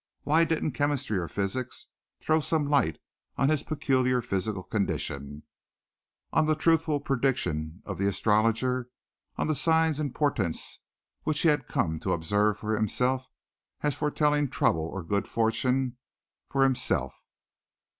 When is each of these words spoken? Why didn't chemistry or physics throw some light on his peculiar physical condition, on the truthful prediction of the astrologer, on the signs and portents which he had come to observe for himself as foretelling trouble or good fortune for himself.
Why 0.23 0.45
didn't 0.45 0.71
chemistry 0.71 1.19
or 1.19 1.27
physics 1.27 1.85
throw 2.19 2.39
some 2.39 2.65
light 2.67 2.97
on 3.37 3.49
his 3.49 3.61
peculiar 3.61 4.19
physical 4.19 4.63
condition, 4.63 5.43
on 6.33 6.47
the 6.47 6.55
truthful 6.55 6.99
prediction 6.99 7.83
of 7.85 7.99
the 7.99 8.07
astrologer, 8.07 8.89
on 9.37 9.45
the 9.45 9.53
signs 9.53 9.99
and 9.99 10.11
portents 10.15 10.79
which 11.21 11.41
he 11.43 11.49
had 11.49 11.67
come 11.67 11.99
to 11.99 12.13
observe 12.13 12.57
for 12.57 12.75
himself 12.75 13.27
as 13.83 13.95
foretelling 13.95 14.49
trouble 14.49 14.87
or 14.87 15.03
good 15.03 15.27
fortune 15.27 15.97
for 16.49 16.63
himself. 16.63 17.21